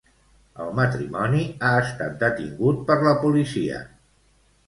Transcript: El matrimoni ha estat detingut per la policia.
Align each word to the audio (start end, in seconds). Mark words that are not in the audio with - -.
El 0.63 0.71
matrimoni 0.79 1.41
ha 1.67 1.73
estat 1.81 2.17
detingut 2.25 2.81
per 2.87 2.97
la 3.09 3.13
policia. 3.27 3.83